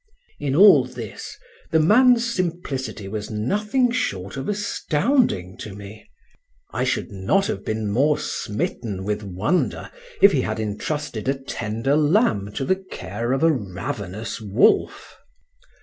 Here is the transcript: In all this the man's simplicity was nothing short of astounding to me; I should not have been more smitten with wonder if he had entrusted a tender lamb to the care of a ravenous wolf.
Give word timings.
In 0.39 0.55
all 0.55 0.83
this 0.85 1.37
the 1.69 1.79
man's 1.79 2.25
simplicity 2.33 3.07
was 3.07 3.29
nothing 3.29 3.91
short 3.91 4.35
of 4.35 4.49
astounding 4.49 5.57
to 5.57 5.75
me; 5.75 6.09
I 6.73 6.85
should 6.85 7.11
not 7.11 7.45
have 7.45 7.63
been 7.63 7.87
more 7.87 8.17
smitten 8.17 9.03
with 9.03 9.21
wonder 9.21 9.91
if 10.19 10.31
he 10.31 10.41
had 10.41 10.59
entrusted 10.59 11.27
a 11.27 11.35
tender 11.37 11.95
lamb 11.95 12.51
to 12.53 12.65
the 12.65 12.77
care 12.91 13.31
of 13.31 13.43
a 13.43 13.51
ravenous 13.53 14.41
wolf. 14.41 15.17